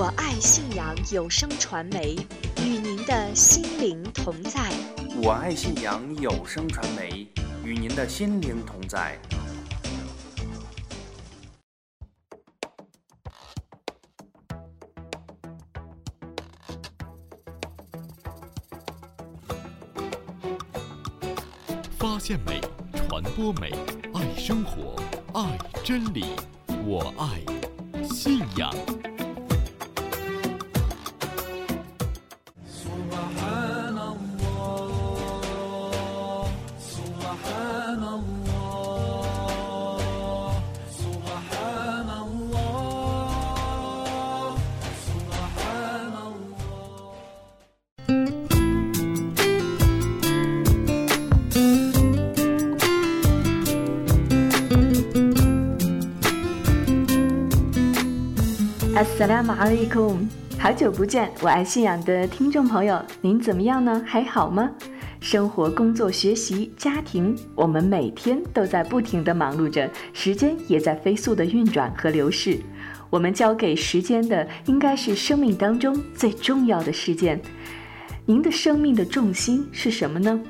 [0.00, 2.14] 我爱信阳有声传媒，
[2.58, 4.70] 与您的心灵同在。
[5.20, 7.26] 我爱信阳有声传媒，
[7.64, 9.18] 与您的心灵同在。
[21.98, 22.60] 发现美，
[23.08, 23.72] 传播美，
[24.14, 24.94] 爱生活，
[25.34, 26.36] 爱真理，
[26.86, 27.42] 我爱
[28.04, 28.72] 信仰。
[59.28, 60.16] 拉马阿里库，
[60.58, 64.02] 好久不见，我爱信仰的听众朋友，您怎么样呢？
[64.06, 64.70] 还好吗？
[65.20, 72.58] 生活、工作、学习、家庭，我们每天都在不停地忙碌着，时间也在飞速的运转和流逝。
[73.10, 77.38] 我们交给时间的，应该是生命当中最重要的事件。
[78.24, 80.40] 您的生命的重心是什么呢？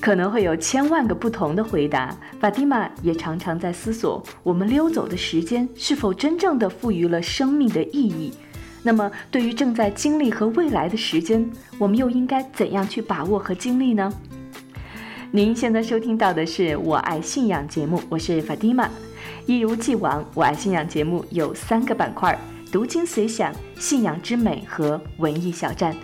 [0.00, 2.16] 可能会有千万个不同的回答。
[2.40, 8.32] 法蒂玛也常常在思索，我们溜走的时间是否真正的赋予了生命的意义？
[8.82, 14.12] 那么，对于正在经历和未来的时间，我们又应该怎样去把握和经历呢？
[15.32, 18.88] 您现在收听到的是《我爱信仰》节目，我是法蒂玛。
[19.44, 22.38] 一如既往，《我爱信仰》节目有三个板块：
[22.70, 25.94] 读经随想、信仰之美和文艺小站。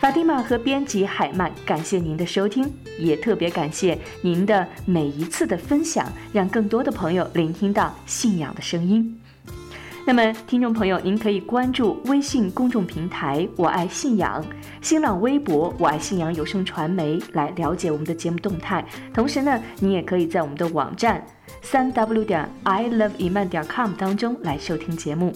[0.00, 9.20] 法蒂玛和编辑海曼，感谢您的收听，也特别感谢您的每一次的分享，让更多的朋友聆听到信仰的声音。
[10.06, 14.42] 那么，听众朋友，您可以关注微信公众平台“我爱信仰”，
[14.80, 18.82] 新浪微博“我爱信仰有声传媒”来了解我们的节目动态。
[19.12, 21.26] 同时呢，你也可以在我们的网站
[21.60, 25.32] 三 w 点 i love iman 点 com 当中来收听节目。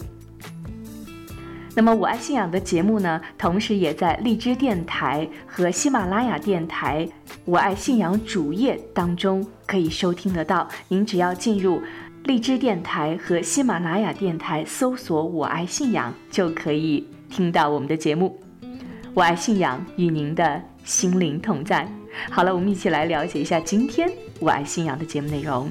[1.75, 7.07] 那么，我爱信仰的节目呢，同时也在荔枝电台和喜马拉雅电台
[7.45, 10.67] “我爱信仰”主页当中可以收听得到。
[10.87, 11.81] 您只要进入
[12.25, 18.39] 荔枝电台和喜马拉雅电台，搜索“我爱信仰”，就可以听到我们的节目。
[19.15, 21.87] 我爱信仰与您的心灵同在。
[22.29, 24.07] 好了，我们一起来了解一下今天
[24.39, 25.67] 我爱信仰的节目内容。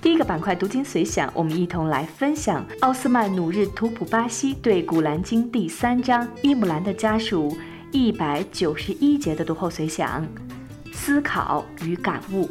[0.00, 7.56] 第一个板块读经随想，我们一同来分享奥斯曼努日图普巴西对《古兰经》第三章伊姆兰的家属
[7.90, 10.24] 一百九十一节的读后随想、
[10.92, 12.48] 思考与感悟。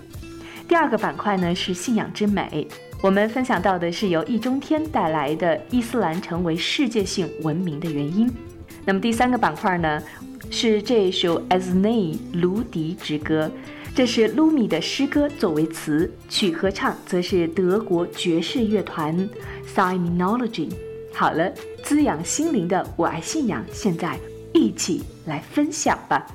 [0.67, 2.67] 第二个板块呢是信仰之美，
[3.01, 8.29] 我们分享到的是由易中天带来的伊斯兰成为世界性文明的原因。
[8.83, 10.03] 那么第三个板块呢
[10.51, 13.49] 是这首 Aznei 卢迪之歌。
[13.97, 19.27] 这是卢米的诗歌作为词，曲合唱则是德国爵士乐团
[19.73, 20.69] Simonology。
[21.11, 21.51] 好了，
[21.83, 24.15] 滋养心灵的我爱信仰，现在
[24.53, 26.27] 一起来分享吧。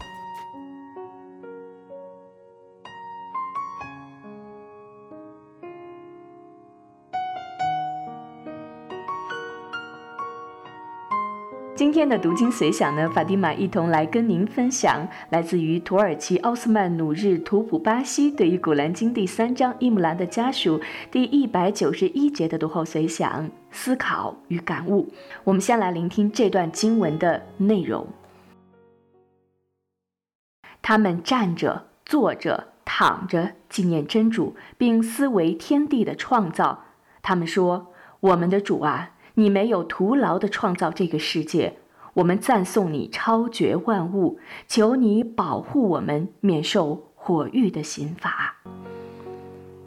[11.75, 20.79] 今天的读经随想呢，法蒂玛一同来跟您分享来自于土耳其奥斯曼努日图普巴西对于《古兰经》第三章伊姆兰的家属
[21.11, 25.09] 第一百九十一节的读后随想、思考与感悟。
[25.45, 28.07] 我们先来聆听这段经文的内容。
[30.83, 36.85] 他们站着、坐着、躺着，纪念真主，并思维天地的创造。
[37.23, 41.77] 他们说：“我们的主啊！”你没有徒劳地创造这个世界，
[42.13, 44.39] 我们赞颂你超绝万物，
[44.69, 48.55] 求你保护我们免受火狱的刑罚。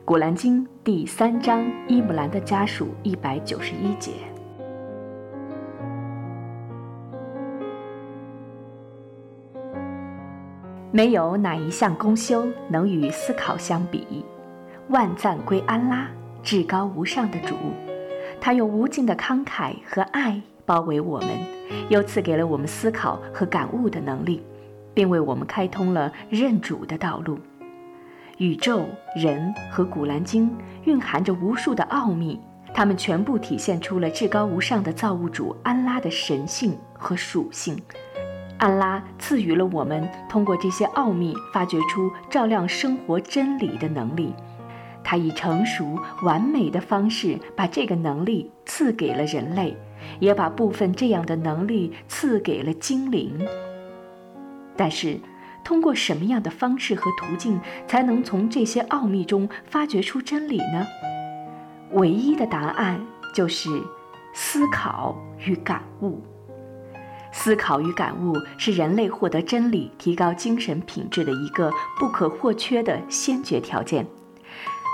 [0.04, 4.12] 古兰经第三章伊姆兰的家属一百九十一节。
[10.92, 14.26] 没有哪一项功修能与思考相比，
[14.90, 16.10] 万赞归安拉，
[16.42, 17.56] 至高无上的主。
[18.40, 21.30] 他用无尽的慷慨和爱包围我们，
[21.90, 24.44] 又赐给了我们思考和感悟的能力，
[24.94, 27.40] 并为我们开通了认主的道路。
[28.38, 28.86] 宇宙、
[29.16, 30.50] 人和《古兰经》
[30.84, 32.40] 蕴含着无数的奥秘，
[32.74, 37.82] 它们全部体现出了至高无上的造物主安拉的神性和属性。
[38.58, 44.34] 安拉赐予了我们通过这些奥秘发掘出照亮生活真理的能力。
[45.06, 49.78] 他以成熟完美的方式把这个能力赐给了人类，
[50.20, 53.40] 也把部分这样的能力赐给了精灵。
[54.76, 55.20] 但是，
[55.64, 60.86] 通过什么样的方式和途径，才能从这些奥秘中发掘出真理呢？
[61.92, 63.00] 唯一的答案
[63.34, 63.70] 就是
[64.34, 65.16] 思考
[65.46, 66.20] 与感悟。
[67.32, 71.70] 思考与感悟是人类获得真理、提高精神品质的一个
[72.00, 74.04] 不可或缺的先决条件。《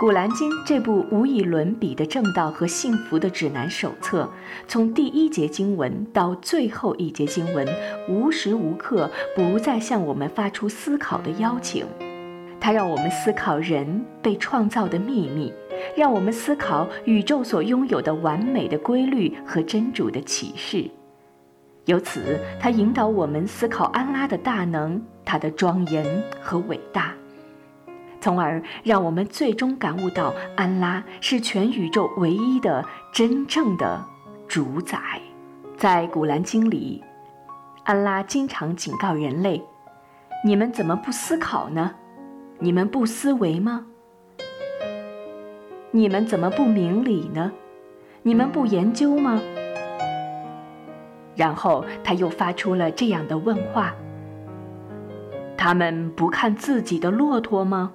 [0.01, 4.27] 古兰经》这部无以伦比的正道和幸福的指南手册，
[4.67, 7.67] 从第一节经文到最后一节经文，
[8.09, 11.85] 无时无刻不在向我们发出思考的邀请。
[12.59, 15.53] 它让我们思考人被创造的秘密，
[15.95, 20.89] 让我们思考宇宙所拥有的完美的规律和真主的启示。
[21.85, 26.03] 由此，它引导我们思考安拉的大能、他的庄严
[26.41, 27.13] 和伟大。
[28.21, 34.05] 从而让我们最终感悟到，安拉是全宇宙唯一的真正的
[34.47, 34.99] 主宰。
[35.75, 37.03] 在《古兰经》里，
[37.83, 39.59] 安拉经常警告人类
[40.45, 41.95] ：“你们怎么不思考呢？
[42.59, 43.87] 你们不思维吗？
[45.89, 47.51] 你们怎么不明理呢？
[48.21, 49.41] 你们不研究吗？”
[51.35, 53.95] 然后他又发出了这样的问话
[55.57, 57.93] ：“他们不看自己的骆驼吗？”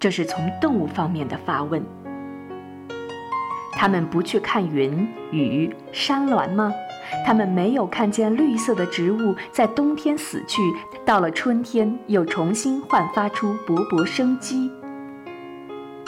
[0.00, 1.84] 这是从动物方面的发问。
[3.72, 6.72] 他们不去看云、雨、山峦吗？
[7.26, 10.62] 他们没有看见绿色的植物在冬天死去，
[11.04, 14.70] 到了春天又重新焕发出勃勃生机。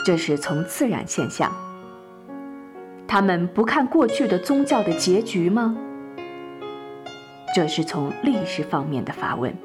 [0.03, 1.51] 这是从自然现象。
[3.07, 5.77] 他们不看过去的宗教的结局吗？
[7.55, 9.55] 这是从历史方面的发问。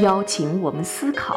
[0.00, 1.36] 邀请我们思考。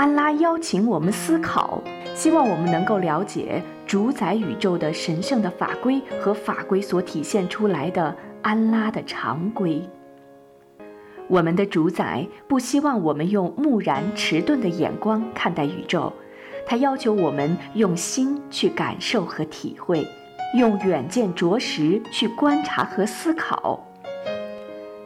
[0.00, 1.78] 安拉邀请我们思考，
[2.14, 9.86] 希望我们能够了解主宰宇宙的神圣的法规和法规所体现出来的安拉的常规。
[11.28, 16.10] 我们的主宰不希望我们用木然迟钝的眼光看待宇宙，
[16.66, 20.06] 他要求我们用心去感受和体会，
[20.56, 23.86] 用远见卓识去观察和思考。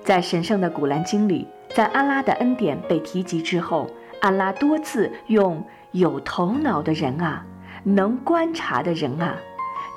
[0.05, 3.91] 在神圣的古兰经里，在安拉的恩典被提及之后。
[4.25, 5.63] 安拉多次用
[5.93, 7.45] “有头脑的人啊，
[7.83, 9.37] 能观察的人啊”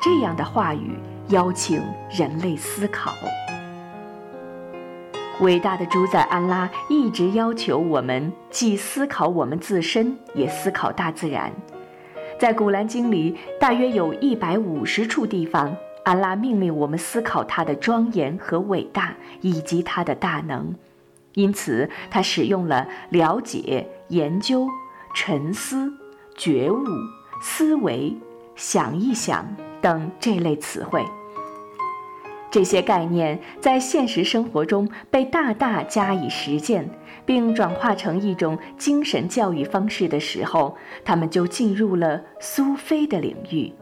[0.03, 1.81] 这样的话语邀请
[2.11, 3.13] 人类思考。
[5.39, 11.49] 伟大的主宰安拉一直要求我们既思考我们自身，也思考大自然。
[12.37, 20.75] 在古兰经里，大约有一百五十处地方，安拉命令我们思考他的庄严和伟大，以及他的大能。
[21.35, 23.87] 因此，他使用了了解。
[24.09, 24.67] 研究、
[25.13, 25.91] 沉思、
[26.35, 26.85] 觉悟、
[27.41, 28.15] 思维、
[28.55, 29.45] 想一想
[29.81, 31.03] 等这类词汇，
[32.49, 36.89] 这些概念在现实生活中被大大加以实践，
[37.25, 43.73] 并转化成一种精神教育方式的时候，他们就进入了苏菲的领域。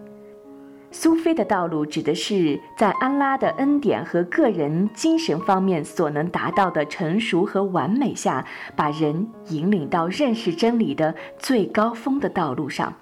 [0.97, 8.45] 苏菲的道路指的是在安拉的恩典和个人精神方面所能达到的成熟和完美下，
[8.77, 12.93] 把人引领到认识真理的最高峰的道路上。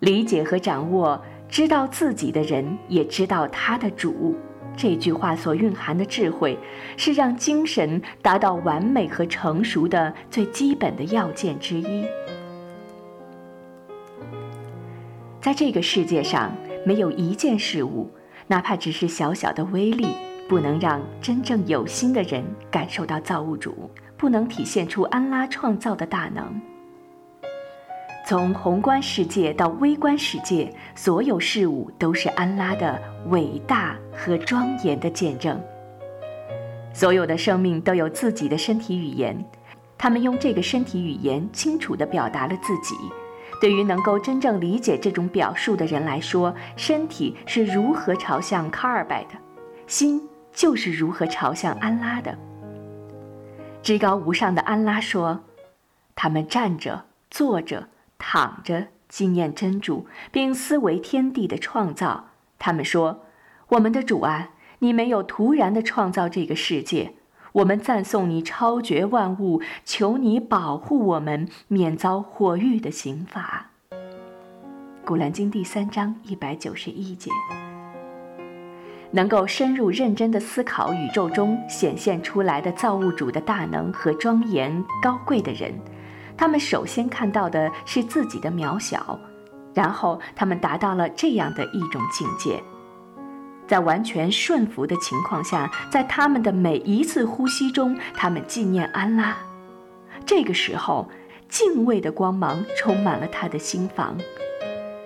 [0.00, 4.34] 理解和掌握，知道自己的人也知道他的主。
[4.74, 6.58] 这句话所蕴含的智慧，
[6.96, 12.06] 是让精神达到完美和成熟的最基本的要件之一。
[15.42, 16.50] 在这个世界上。
[16.84, 18.10] 没有一件事物，
[18.46, 20.08] 哪怕只是小小的微粒，
[20.48, 26.60] 不能让真正有心的人感受到造物主，不能体现出安拉创造的大能。
[28.26, 35.58] 从宏观世界到微观世界，所有事物都是安拉的伟大和庄严的见证。
[36.92, 39.42] 所有的生命都有自己的身体语言，
[39.96, 42.94] 他们用这个身体语言清楚地表达了自己。
[43.60, 49.30] 对于能够真正理解这种表述的人来说，身体是如何朝向卡尔拜的，
[49.86, 50.22] 心
[50.52, 52.36] 就是如何朝向安拉的。
[53.82, 55.44] 至高无上的安拉说
[56.14, 57.88] ：“他们站着、坐着、
[58.18, 62.30] 躺着，纪念真主，并思维天地的创造。
[62.58, 63.24] 他们说
[63.70, 64.50] ：‘我们的主啊，
[64.80, 67.14] 你没有突然的创造这个世界。’”
[67.58, 73.66] 我们赞颂你超绝万物，求你保护我们免遭火狱的刑罚。
[75.04, 77.32] 古兰经第三章一百九十一节。
[79.10, 85.74] 能够深入认真的思考宇宙中显现出来的造物主的大能和庄严高贵的人，
[86.36, 89.18] 他们首先看到的是自己的渺小，
[89.74, 92.62] 然后他们达到了这样的一种境界：
[93.68, 99.36] 在完全顺服的情况下，在他们的每一次呼吸中，他们纪念安拉。
[100.24, 101.08] 这个时候，
[101.50, 104.16] 敬畏的光芒充满了他的心房，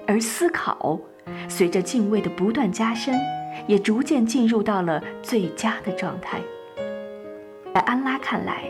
[0.06, 0.98] 而思考
[1.48, 3.18] 随着敬畏的不断加深，
[3.66, 6.40] 也逐渐进入到了最佳的状态。
[7.74, 8.64] 在安拉看来，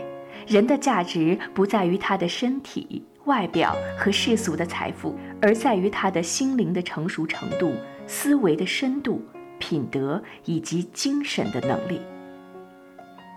[0.47, 7.73] 人的价值不在于他的身体、外表和世俗的财富，而在于他的心灵的成熟程度、
[8.07, 9.21] 思维的深度、
[9.63, 12.01] 品德以及精神的能力。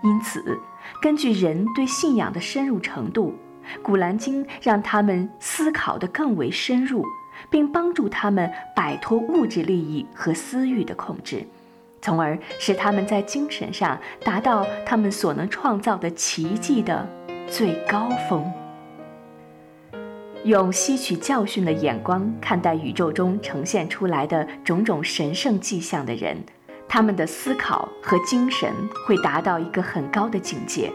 [0.03, 0.59] 因此，
[1.01, 3.33] 根据人对信仰的深入程度，
[3.81, 7.05] 《古兰经》让他们思考得更为深入，
[7.49, 11.47] 并帮助他们摆脱物质利益和私欲的控制。
[12.01, 17.07] 从而使他们在精神上达到他们所能创造的奇迹的
[17.47, 18.45] 最高峰。
[20.47, 26.37] 用吸取教训的眼光看待宇宙中呈现出来的种种神圣迹象的人，
[26.87, 28.71] 他们的思考和精神
[29.05, 30.89] 会达到一个很高的境界；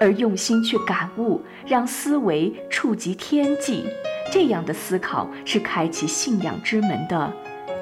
[0.00, 3.84] 而用心去感悟，让思维触及天际，
[4.32, 7.30] 这样的思考是开启信仰之门的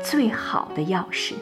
[0.02, 1.34] 最好的钥匙。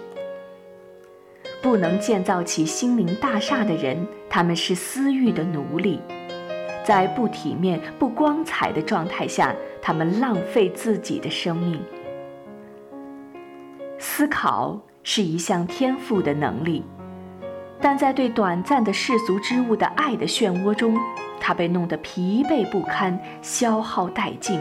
[1.63, 6.01] 不能建造起心灵大厦的人，他们是私欲的奴隶，
[6.85, 11.81] 在不体面、不光彩的状态下，他们浪费自己的生命。
[13.99, 16.85] 思考是一项天赋的能力，
[17.81, 20.99] 但在对短暂的世俗之物的爱的漩涡中，
[21.39, 24.61] 他被弄得疲惫不堪、消耗殆尽。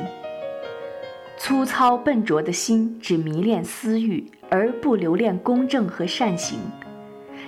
[1.38, 6.60] 粗糙笨拙的心只迷恋私欲，而不留恋公正和善行。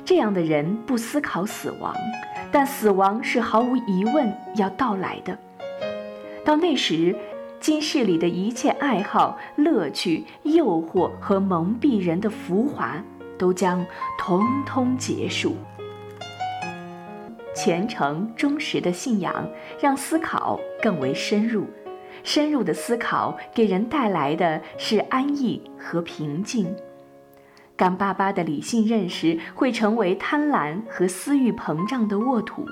[0.03, 1.95] 这样的人不思考死亡，
[2.53, 5.35] 但死亡是毫无疑问要到来的。
[6.45, 7.15] 到那时，
[7.59, 13.03] 今世里的一切爱好、乐趣、诱惑和蒙蔽人的浮华，
[13.39, 13.83] 都将
[14.19, 15.55] 通通结束。
[17.55, 21.65] 虔诚忠实的信仰让思考更为深入，
[22.23, 26.75] 深入的思考给人带来的是安逸和平静。
[27.75, 32.65] 干巴巴的理性认识会成为贪婪和私欲膨胀的沃土，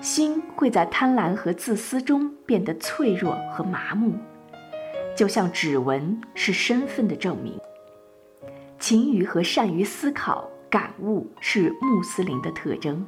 [0.00, 4.14] 心会在贪婪和自私中变得脆弱和麻木，
[5.16, 7.58] 就像指纹是身份的证明。
[8.78, 13.04] 勤于和善于思考、感悟是穆斯林的特征，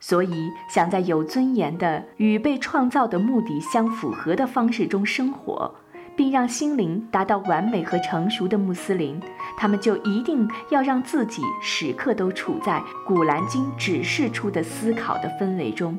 [0.00, 5.74] 所以想在有尊严的与被创造的目的相符合的方式中生活。
[6.18, 9.20] 并让心灵达到完美和成熟的穆斯林，
[9.56, 12.72] 他们就一定要让自己时刻都处在
[13.06, 15.96] 《古兰经》指示出的思考的氛围中。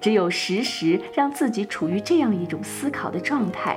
[0.00, 3.76] 只有时时让自己处于这样一种思考的状态，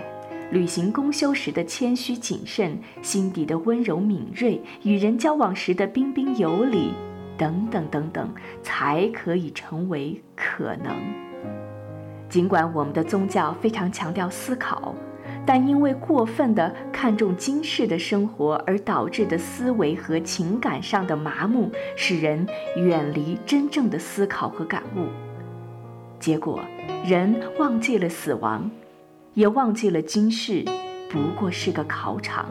[0.51, 6.93] 履行公修时的谦虚谨慎，心底的温柔敏锐，与人交往时的彬彬有礼，
[7.35, 10.95] 等等等等，才可以成为可能。
[12.29, 14.93] 尽管我们的宗教非常强调思考。
[15.45, 25.07] 但因为过分的看重今世的生活而导致的思维和情感上的麻木，使人远离真正的思考和感悟。
[26.19, 26.59] 结果，
[27.05, 28.69] 人忘记了死亡，
[29.33, 30.65] 也忘记了今世
[31.09, 32.49] 不过是个考场。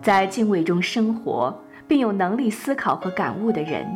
[0.00, 3.86] 在敬畏中生活并有能力思考和感悟的人，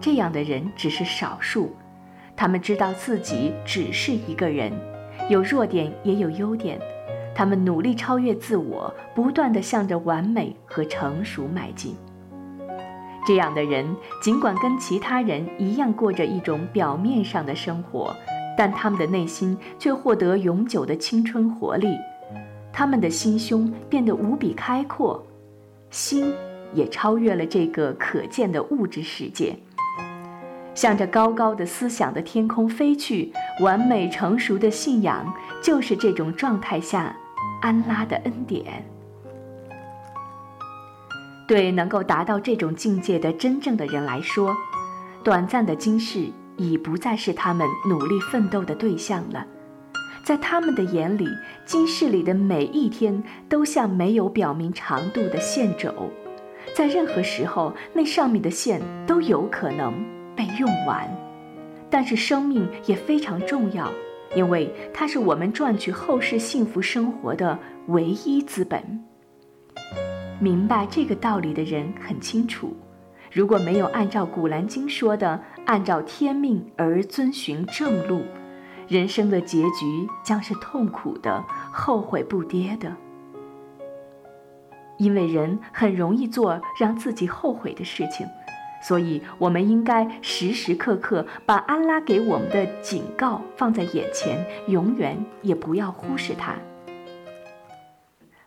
[0.00, 1.74] 这样的人只是少数，
[2.36, 4.70] 他们知道自己只是一个人。
[5.28, 6.78] 有弱点也有优点，
[7.34, 11.94] 他们努力超越自我，不断地向着完美和成熟迈进。
[13.26, 13.86] 这样的人
[14.20, 18.14] 尽管跟其他人一样过着一种表面上的生活，
[18.58, 21.96] 但他们的内心却获得永久的青春活力，
[22.72, 25.24] 他们的心胸变得无比开阔，
[25.90, 26.34] 心
[26.74, 29.56] 也超越了这个可见的物质世界。
[30.74, 37.14] 向着高高的思想的天空飞去，完美成熟的信仰就是这种状态下
[37.60, 38.84] 安拉的恩典。
[41.46, 44.56] 对能够达到这种境界的真正的人来说，
[45.22, 46.26] 短暂的今世
[46.56, 49.44] 已不再是他们努力奋斗的对象了。
[50.24, 51.26] 在他们的眼里，
[51.66, 56.10] 今世里的每一天都像没有表明长度的线轴，
[56.74, 59.92] 在任何时候，那上面的线都有可能。
[60.36, 61.08] 被用完，
[61.90, 63.90] 但是生命也非常重要，
[64.34, 67.58] 因为它是我们赚取后世幸福生活的
[67.88, 68.82] 唯一资本。
[70.40, 72.76] 明白这个道理的人很清楚，
[73.30, 78.22] 如果没有按照《古兰经》说的，按照天命而遵循正路，
[78.88, 82.92] 人生的结局将是痛苦的、后悔不迭的。
[84.98, 88.26] 因为人很容易做让自己后悔的事情，
[88.82, 96.56] 所以我们应该时时刻刻把安拉给我们的警告放在眼前，永远也不要忽视它。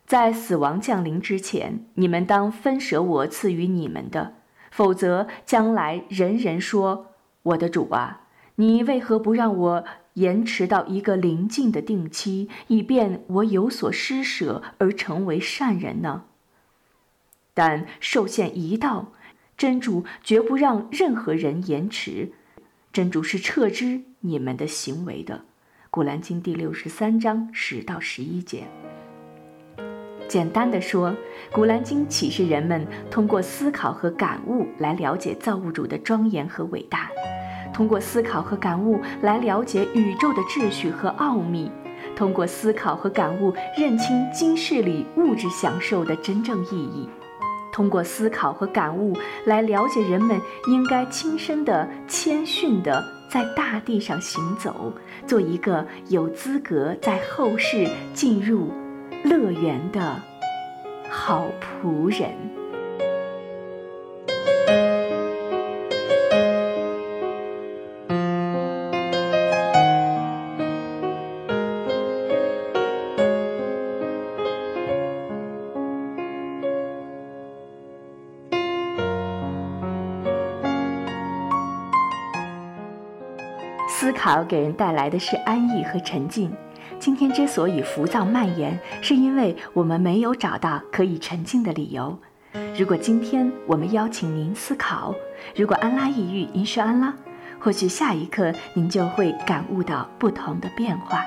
[0.05, 4.33] 在死亡降临之前，你们当分舍我赐予你们的，
[4.69, 7.07] 否则将来人人说
[7.41, 16.25] ：“我的主啊，你为何不让我延迟到一个临近的定期，以便我有所施舍而成为善人呢？”
[17.55, 19.13] 但受限一到，
[19.57, 22.33] 真主绝不让任何人延迟，
[22.91, 25.45] 真主是撤知你们的行为的。
[25.89, 28.65] 古兰经第六十三章十到十一节。
[30.27, 31.11] 简单的说，
[31.53, 37.09] 《古兰经》启示人们通过思考和感悟来了解造物主的庄严和伟大，
[37.73, 41.71] 通过思考和感悟来了解宇宙的秩序和奥秘，
[42.13, 47.07] 通过思考和感悟认清今世里物质享受的真正意义，
[47.75, 49.13] 通过思考和感悟
[49.43, 54.93] 来了解人们应该亲身的、谦逊的在大地上行走，
[55.27, 58.71] 做一个有资格在后世进入。
[59.25, 60.15] 乐园的
[61.09, 61.49] 好
[61.83, 62.54] 仆人。
[84.35, 86.51] 思考给人带来的是安逸和沉静。
[86.99, 92.19] 今天之所以浮躁蔓延，是因为我们没有找到可以沉静的理由。
[92.77, 95.15] 如果今天我们邀请您思考，
[95.55, 97.13] 如果安拉抑郁，您是安拉，
[97.61, 101.21] 或许下一刻您就会感悟到不同的变化。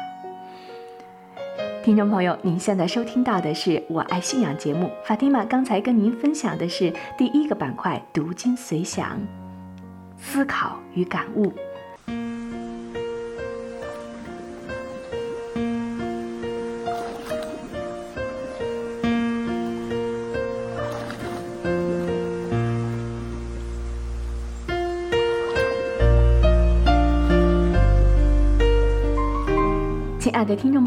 [1.82, 9.18] 听众朋友，您现在收听到的是《我爱信仰》节目，法蒂玛刚才跟您分享的是第一个板块——读经随想、
[10.18, 11.50] 思考与感悟。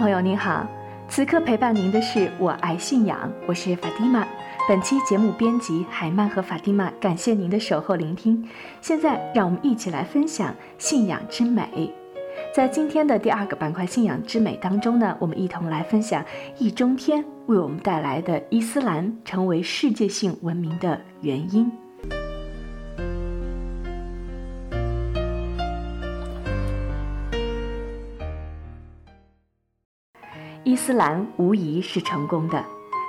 [0.02, 0.68] 朋友，您好！
[1.08, 4.28] 此刻陪伴您的是我爱信仰，我是法蒂玛。
[4.68, 8.44] 本期节目编辑海曼和法蒂玛，感谢您的守候聆听。
[8.82, 11.94] 现在让我们一起来分享信仰之美。
[12.52, 16.26] 在今天的第二个板块“信仰之美”当中呢，我们一同来分享
[16.58, 21.72] 易中天为我们带来的伊斯兰成为世界性文明的原因。
[30.72, 32.64] 伊斯兰无疑是成功的。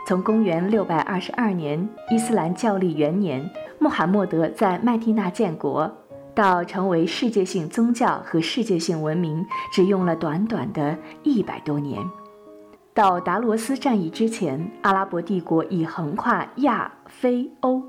[0.04, 3.48] 从公元六百二十二年伊斯兰教历元年，
[3.78, 5.88] 穆罕默德在麦地那建国，
[6.34, 12.04] 到成为世界性宗教和世界性文明，只用了短短的一百多年。
[12.92, 17.80] 到达罗斯战役之前，阿拉伯帝国已横跨亚非欧，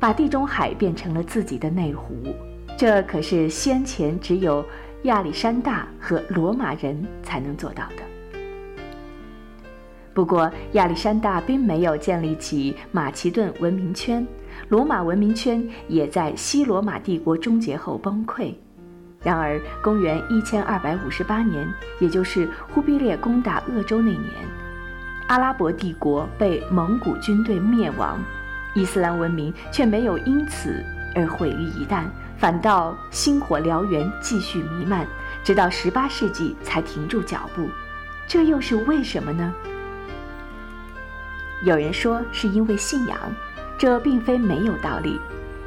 [0.00, 2.12] 把地中海变成了自己的内湖。
[2.76, 4.64] 这可是先前只有
[5.04, 8.11] 亚历山大和罗马人才能做到的。
[10.14, 14.26] 不过，亚历山大并没有建立起马其顿文明圈，
[14.68, 18.54] 罗马文明圈也在西罗马帝国终结后崩溃。
[19.22, 21.66] 然而，公元一千二百五十八年，
[21.98, 24.22] 也就是忽必烈攻打鄂州那年，
[25.28, 28.18] 阿拉伯帝国被蒙古军队灭亡，
[28.74, 32.04] 伊斯兰文明却没有因此而毁于一旦，
[32.36, 35.06] 反倒星火燎原，继续弥漫，
[35.42, 37.66] 直到十八世纪才停住脚步。
[38.26, 39.54] 这又是为什么呢？
[41.64, 43.16] 有人说是因为信仰，
[43.78, 45.18] 这并非没有道理。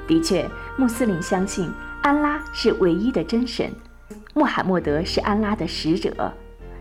[0.08, 3.72] 的确，穆斯林相信安拉是唯一的真神，
[4.34, 6.34] 穆罕默德是安拉的使者。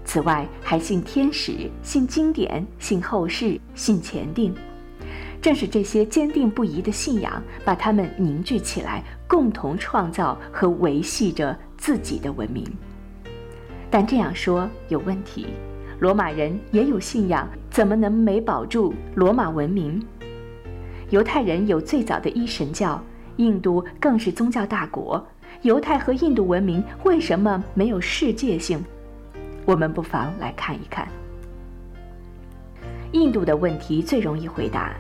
[0.05, 4.55] 此外，还信天使、信经典、信后世、信前定。
[5.41, 12.67] 正是这些坚定不移的信仰，把他们凝聚起来，共同创造和维系着自己的文明。
[13.91, 15.47] 但这样说有问题。
[16.01, 20.05] 罗马人也有信仰，怎么能没保住罗马文明？
[21.11, 23.01] 犹太人有最早的一神教，
[23.37, 25.25] 印度更是宗教大国。
[25.63, 28.83] 犹太和印度文明为什么没有世界性？
[29.65, 31.07] 我们不妨来看一看。
[33.13, 34.93] 印度的问题最容易回答，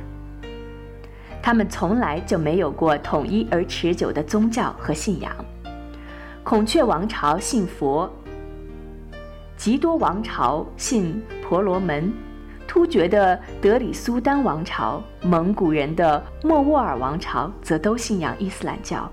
[1.43, 5.33] 他们从来就没有过统一而持久的宗教和信仰。
[6.45, 8.11] 孔雀王朝信佛。
[9.57, 12.12] 吉多王朝信婆罗门，
[12.67, 19.11] 突厥的德里苏丹王朝、蒙古人的莫卧儿王朝则都信仰伊斯兰教。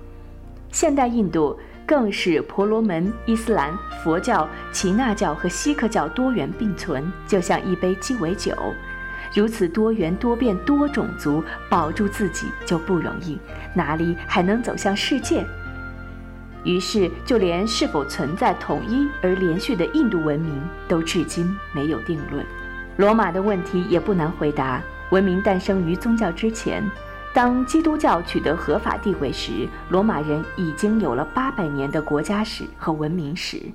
[0.71, 8.53] 现代印度更是婆罗门、伊斯兰、佛教、耆那教和锡克教多元并存，就像一杯鸡尾酒。
[9.33, 13.39] 如此多元多变多种族，保住自己就不容易，
[13.73, 15.45] 哪里还能走向世界？
[16.63, 22.45] 于是，就连是否存在统一而连续的印度文明，都至今没有定论。
[22.97, 26.83] 罗马的问题也不难回答：文明诞生于宗教之前。
[27.33, 33.71] 当基督教取得合法地位时，罗马人已经有了八百年的国家史和文明史，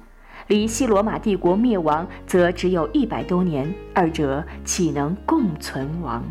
[0.49, 6.23] 离西罗马帝国灭亡则只有一百多年，二者岂能共存亡？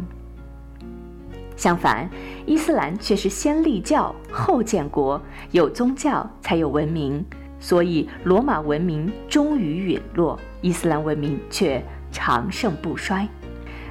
[1.56, 2.10] 相反，
[2.46, 7.26] 伊斯兰却是先立教后建国，有宗教才有文明，
[7.60, 13.28] 所以罗马文明终于陨落，伊斯兰文明却长盛不衰。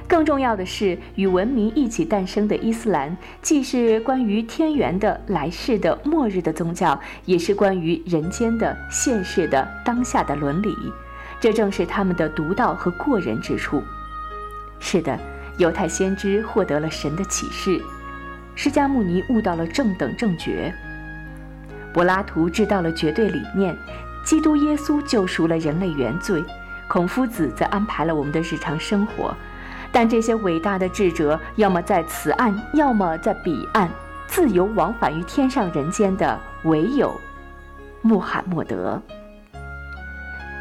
[0.07, 10.75] 更重要的是，与文明一起诞生的伊斯兰，既是关于天元的、来世的、末日的宗教，也是关于人间的、现世的、当下的伦理。
[11.39, 13.81] 这正是他们的独到和过人之处。
[14.79, 15.19] 是的。
[15.57, 17.81] 犹太先知获得了神的启示，
[18.55, 20.73] 释迦牟尼悟到了正等正觉，
[21.93, 23.75] 柏拉图知道了绝对理念，
[24.25, 26.43] 基督耶稣救赎了人类原罪，
[26.87, 29.33] 孔夫子则安排了我们的日常生活。
[29.91, 33.89] 但这些伟大的智者，要么在此岸，要么在彼岸，
[34.27, 37.17] 自由往返于天上人间的，唯有
[38.01, 39.01] 穆罕默德。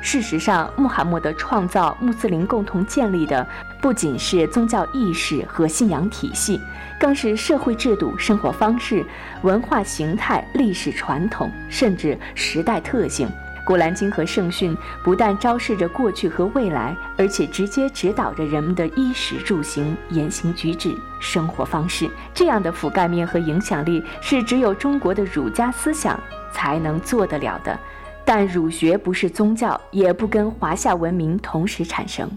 [0.04, 3.44] 事实上，穆罕默德创造穆斯林共同建立的，
[3.80, 6.60] 不仅是宗教意识和信仰体系，
[7.00, 9.02] 更是社会制度、生活方式、
[9.40, 13.26] 文化形态、历史传统，甚至时代特性。
[13.64, 22.10] 古兰经和圣训不但昭示着过去和未来，而且直接指导着人们的衣食住行、言行举止、生活方式。
[22.34, 26.20] 这样的覆盖面和影响力，是只有中国的儒家思想
[26.52, 27.80] 才能做得了的。
[28.24, 32.30] 但儒学不是宗教，也不跟华夏文明同时产生。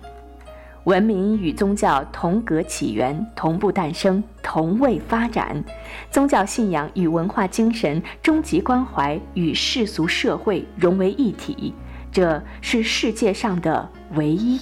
[0.83, 5.63] 文明与宗教同格起源，同步诞生，同位发展。
[6.09, 11.73] 宗教信仰与文化精神、终极关怀与世俗社会融为一体，
[12.11, 14.61] 这是世界上的唯一。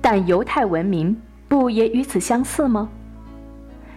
[0.00, 2.88] 但犹太文明不也与此相似吗？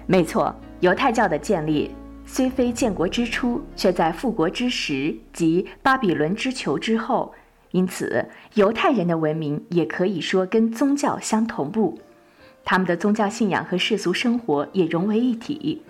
[0.07, 1.93] 没错，犹太教的建立。
[2.29, 7.33] 虽非建国之初，却在复国之时及巴比伦之囚之后，
[7.71, 8.23] 因此
[8.55, 11.97] 犹太人的文明也可以说跟宗教相同步，
[12.65, 15.81] 他们的宗教信仰和世俗生活也融为一体。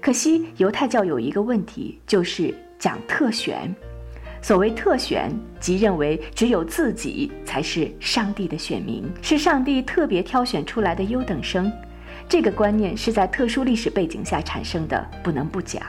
[0.00, 3.72] 可惜犹太教有一个问题，就是讲特选。
[4.42, 11.72] 所谓特选，即认为只有自己才是上帝的选民，是上帝特别挑选出来的优等生。
[12.28, 15.80] 这个观念是在特殊历史背景下产生的，不能不讲。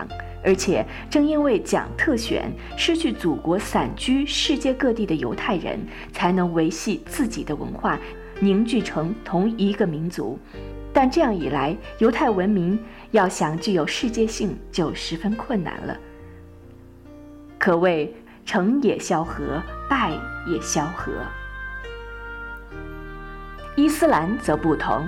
[0.43, 5.80] 而且正因为讲特选，失去祖国、散居世界各地的犹太人，
[6.13, 8.00] 才能维系自己的文化，
[8.39, 10.39] 凝聚成同一个民族。
[10.93, 12.80] 但这样一来，犹太文明
[13.12, 15.97] 要想具有世界性，就十分困难了。
[17.58, 18.13] 可谓
[18.45, 20.12] 成也萧何，败
[20.47, 21.12] 也萧何。
[23.76, 25.06] 伊斯兰则不同。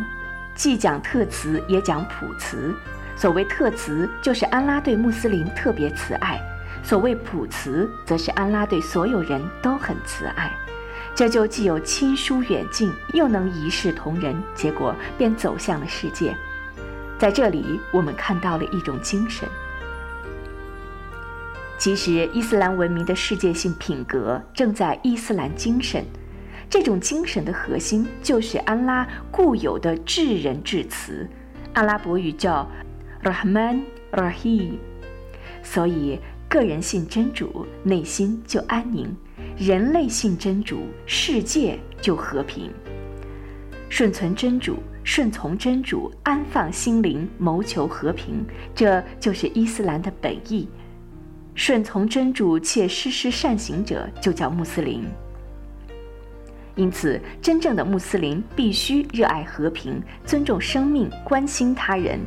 [0.60, 2.76] 既讲特慈，也讲普慈。
[3.15, 6.38] 所谓特慈，就是安拉对穆斯林特别慈爱；
[6.84, 10.52] 所谓普慈，则是安拉对所有人都很慈爱。
[11.15, 16.36] 这就既有亲疏远近，又能一视同仁，结果便走向了世界。
[17.17, 19.48] 在这里，我们看到了一种精神。
[21.78, 26.06] 其实，伊斯兰文明的世界性品格正在伊斯兰精神。
[26.70, 31.28] 这种精神的核心就是安拉固有的至仁至慈，
[31.74, 32.70] 阿拉伯语叫
[33.24, 34.74] Rahman Rahim，
[35.64, 39.08] 所以个人信真主，内心就安宁；
[39.58, 42.72] 人类信真主，世界就和平。
[43.90, 50.70] 顺从真主，顺从真主，安放心灵，谋求和平，这就是伊斯兰的本意。
[51.56, 55.04] 顺从真主且施施善行者，就叫穆斯林。
[56.80, 62.18] 因此，真正的穆斯林必须热爱和平，尊重生命，关心他人。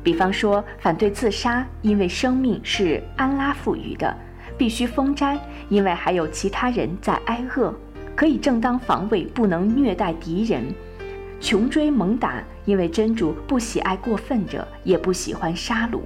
[0.00, 4.14] 比方说，反对自杀，因为生命是安拉赋予的；
[4.56, 5.36] 必须封斋，
[5.68, 7.74] 因为还有其他人在挨饿，
[8.14, 10.62] 可以正当防卫，不能虐待敌人；
[11.40, 15.98] 穷追猛打，因为真主不喜爱过分者，也不喜欢杀戮。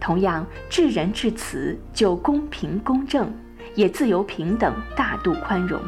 [0.00, 3.32] 同样，至仁至慈，就公平公正，
[3.76, 5.80] 也自由平等，大度宽容。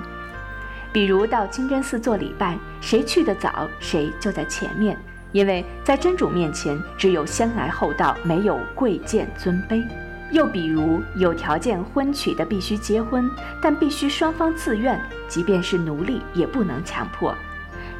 [0.92, 4.96] 比如到清真寺做礼拜，谁去得早，谁就在前面，
[5.32, 9.84] 因为在真主面前只有先来后到，没有贵贱尊卑。
[10.30, 13.30] 又比如有条件婚娶的必须结婚，
[13.62, 17.34] 但必须双方自愿，即便是奴隶也不能强迫。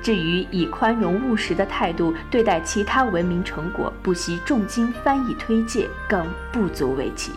[0.02, 7.32] 至于以宽容务实的态度对待其他文明成果，不惜重金翻译推介，更不足为奇。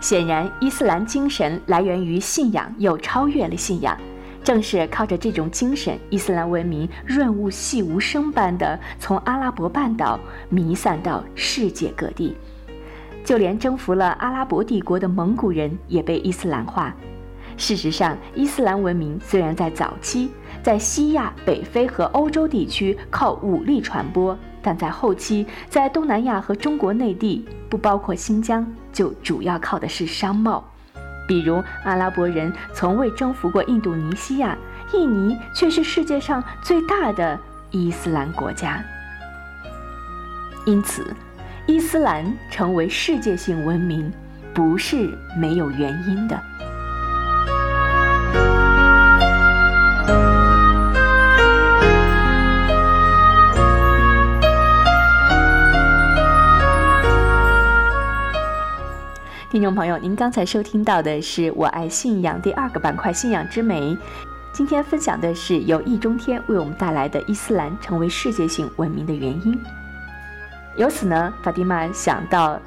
[0.00, 3.96] 显然，伊斯兰精神来源于信仰，又超越了信仰。
[4.42, 12.34] 正是靠着这种精神，伊斯兰文明润物细无声般地从阿拉伯半岛弥散到世界各地。
[13.22, 16.96] 就连征服了阿拉伯帝国的蒙古人也被伊斯兰化。
[17.58, 20.30] 事实上，伊斯兰文明虽然在早期
[20.62, 30.64] 在西亚、北非和欧洲地区靠武力传播，但在后期在东南亚和中国内地（不包括新疆）就主要靠的是商贸。
[31.26, 34.56] 比如，阿拉伯人从未征服过印度尼西亚，
[34.92, 37.38] 印尼却是世界上最大的
[37.70, 38.82] 伊斯兰国家。
[40.66, 41.06] 因此，
[41.66, 44.12] 伊斯兰成为世界性文明，
[44.52, 46.40] 不是没有原因的。
[59.60, 63.94] 听众朋友，您刚才收听到的是《我爱信仰》第二个板块“信仰之美”。
[64.54, 69.60] 今天分享的是由易中天为我们带来的伊斯兰成为世界性文明的原因。
[70.76, 72.58] 由此呢，法蒂玛想到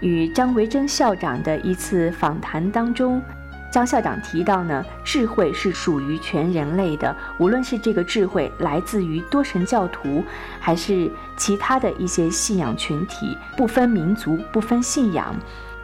[0.00, 3.22] 与张维珍校长的一次访谈当中，
[3.70, 10.22] 张校长提到呢，智慧是属于全人类的，无论是这个智慧来自于多神教徒，
[10.60, 15.34] 还是其他的一些信仰群体，不分民族，不分信仰。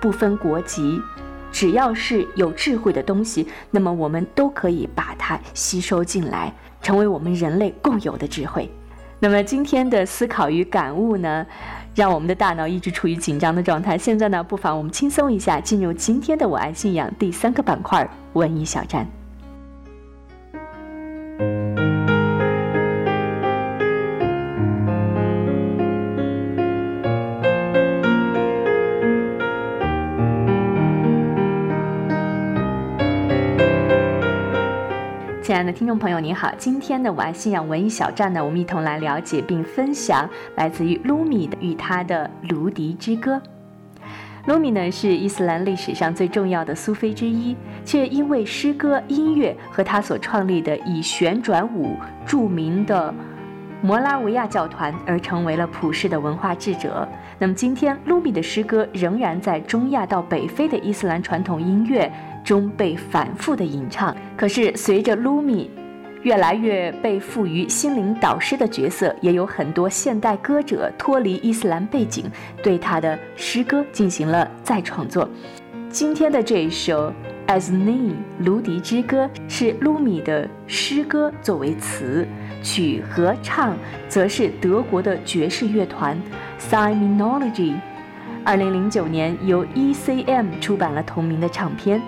[0.00, 1.00] 不分国籍，
[1.50, 8.70] 只要是有智慧的东西，那么我们都可以把它吸收进来，成为我们人类共有的智慧。
[9.20, 11.44] 那么今天的思考与感悟呢，
[11.94, 13.98] 让我们的大脑一直处于紧张的状态。
[13.98, 19.08] 现在呢，不妨我们轻松一下，进入今天的“我爱信仰”第三个板块——文艺小站。
[35.58, 36.52] 爱的听众朋友，您好！
[36.56, 43.34] 今天的我爱信仰文艺小站呢，我们一同来了解并分享来自于鲁米的与他的《卢迪之歌》。
[44.46, 53.12] 鲁米呢是伊斯兰历史上最重要的苏菲之一，却因为诗歌、音乐和他所创立的以旋转舞著名的
[53.82, 57.08] 摩拉维亚教团而成为了普世的文化智者。
[57.36, 62.08] 那么今天，鲁米的诗歌仍然在中亚到北非的伊斯兰传统音乐。
[62.48, 65.70] 中被反复的吟唱，可是随着卢米
[66.22, 72.24] 越来越被赋予心灵导师的角色，也有很多现代歌者脱离伊斯兰背景，
[72.62, 75.28] 对他的诗歌进行了再创作。
[75.90, 77.12] 今天的这一首
[77.54, 82.26] 《As Ne 卢迪之歌》是卢米的诗歌作为词，
[82.62, 83.76] 曲和唱
[84.08, 86.18] 则是德国的爵士乐团
[86.58, 87.74] Simonology。
[88.42, 92.00] 二零零九年由 ECM 出版了同名的唱片。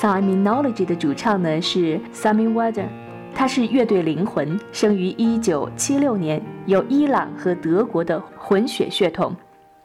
[0.00, 2.88] Simonology 的主唱呢是 Sami Weather，
[3.32, 9.34] 他是乐队灵魂，生于1976年，有伊朗和德国的混血血统。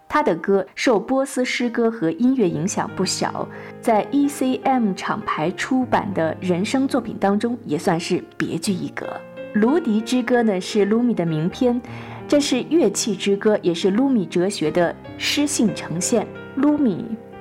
[0.08, 3.48] 他的歌受波斯诗歌和音乐影响不小，
[3.80, 9.06] 在 ECM 厂牌出版的人声作品当中也算是别具一格。
[9.54, 11.80] 《卢迪之歌》呢是 Lumi 的名篇，
[12.28, 16.26] 这是乐器之歌，也是 Lumi 哲学的诗性呈现。
[16.56, 16.76] 卢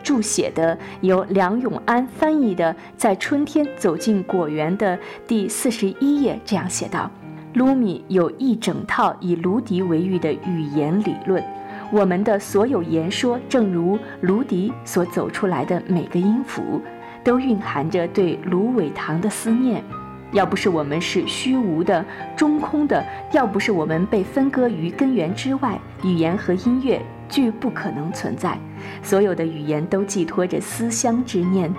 [0.08, 7.10] 注写的由梁永安翻译的《在春天走进果园》的第四十一页这样写道
[7.52, 11.44] ：“卢米有一整套以卢迪为喻的语言理论，
[11.92, 16.80] 我们的所有言说，正如卢迪所走出来的每个音符，
[17.22, 19.84] 都蕴含着对芦苇塘的思念。
[20.32, 22.02] 要不是我们是虚无的、
[22.34, 28.58] 中空的，要不是我们被分割于根源之外，语言和音乐。”俱不可能存在。
[29.02, 31.72] 所有的语言都寄托着思乡之念。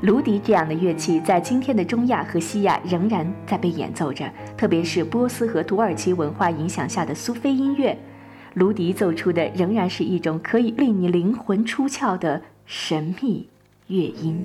[0.00, 7.96] 芦笛这样的乐器在今天的中亚和西亚仍然在被演奏着，特别是波斯和土耳其文化影响下的苏菲音乐，
[8.52, 13.48] 芦笛奏出的仍然是一种可以令你灵魂出窍的神秘
[13.86, 14.44] 乐音。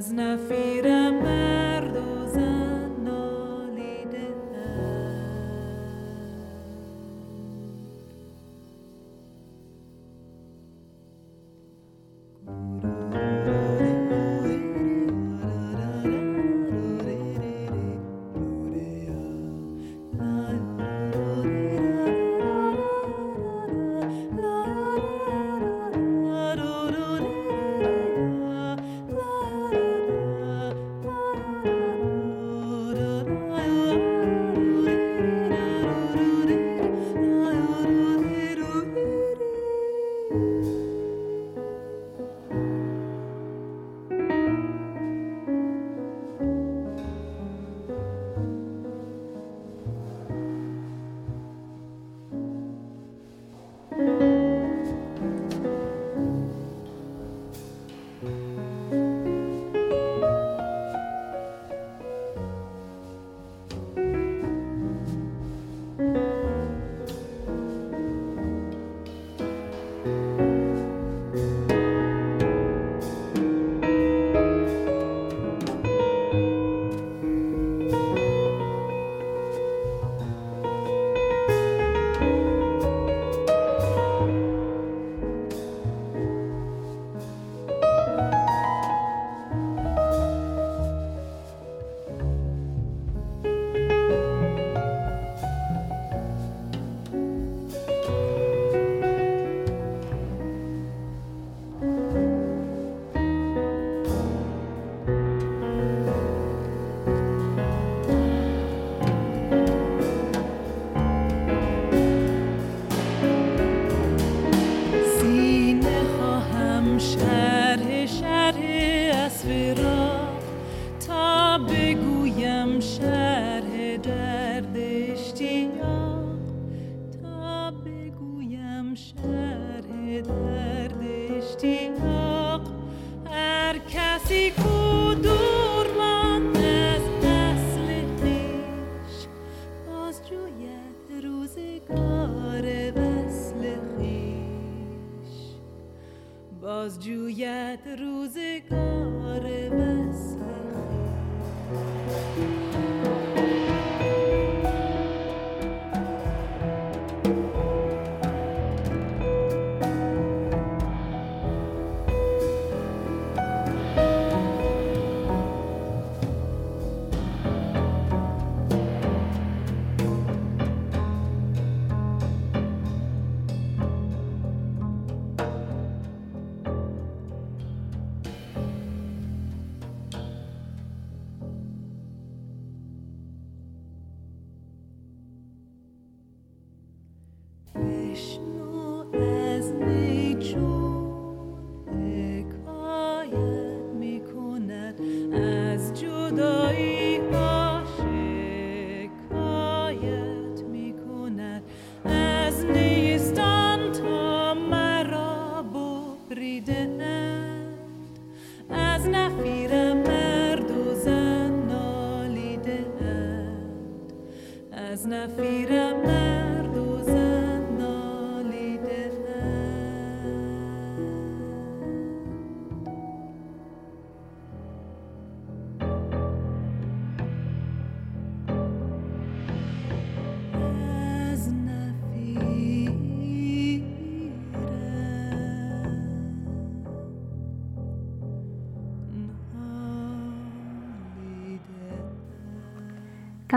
[0.00, 1.59] Mas na feira mais.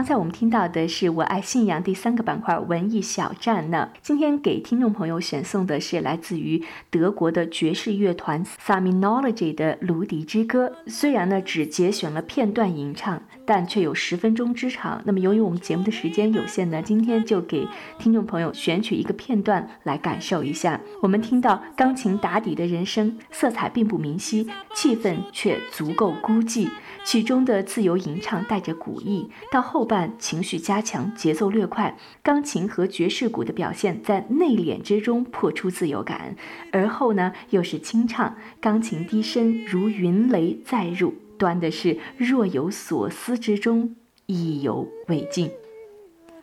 [0.04, 3.89] 刚才我们听到的是我爱信仰第三个板块文艺小站呢。
[4.01, 10.68] 今天给听众朋友选送的是来自于德国的爵士乐团 Saminology 的《芦笛之歌》。
[10.91, 15.02] 虽然呢只节选了片段吟唱，但却有十分钟之长。
[15.06, 17.68] 那么由于我们节目的时间有限呢，今天就给
[18.00, 20.80] 听众朋友选取一个片段来感受一下。
[21.02, 26.70] 我们听到钢琴打底的人声，色彩并不明晰，气氛却足够孤寂。
[27.06, 36.38] 曲中的自由吟唱带着古意，到后半情绪加强，节奏略快，钢琴和爵士鼓的表现在内敛之中破出自由感，
[36.72, 45.50] 而后呢又是清唱，钢琴低声如云雷再入，端的是若有所思之中，意犹未尽。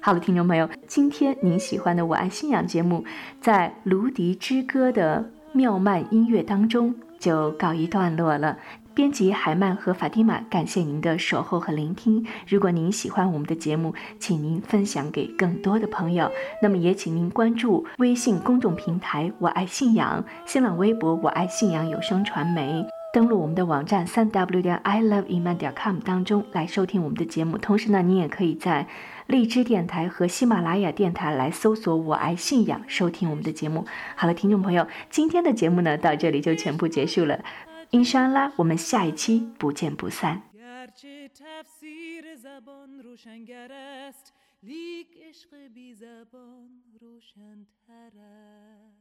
[0.01, 3.05] 好了，听众朋友，今天您喜欢的《我爱信仰》节目，
[3.41, 8.59] 在《芦笛之歌》的妙曼音乐当中就告一段落了。
[8.93, 12.27] 编辑海曼和法蒂玛，感谢您的守候和聆听。
[12.49, 16.31] 如果您喜欢我们的节目，请您分享给更多的朋友。
[16.61, 27.58] 那么也请您关注微信公众平台“我爱信仰”，新浪微博“我爱信仰有声传媒”，登录我们的网站三 w 点 i love iman 点 com 当中来收听我们的节目。
[27.58, 28.88] 同时呢，你也可以在
[29.28, 33.86] 荔枝电台和喜马拉雅电台来搜索“我爱信仰”收听我们的节目。
[34.16, 37.44] 好了，听众朋友，今天的节目呢到这里就全部结束了。
[37.92, 40.42] 印沙拉，我们下一期不见不散。
[40.54, 46.70] گرچه تفسیر زبان روشنگر است لیک عشق بی زبان
[47.02, 48.99] روشنتر است